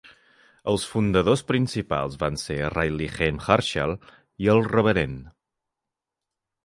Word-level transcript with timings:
Els 0.71 0.85
fundadors 0.93 1.43
principals 1.51 2.17
van 2.25 2.39
ser 2.45 2.57
Ridley 2.77 3.11
Haim 3.17 3.43
Herschell 3.49 3.95
i 4.47 4.51
el 4.55 4.67
reverend. 4.73 5.29